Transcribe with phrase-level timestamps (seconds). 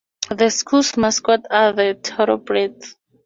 [0.31, 2.95] The school's mascot are the Thorobreds.